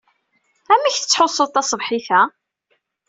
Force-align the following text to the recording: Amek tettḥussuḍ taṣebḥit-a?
Amek 0.73 0.95
tettḥussuḍ 0.97 1.49
taṣebḥit-a? 1.51 2.21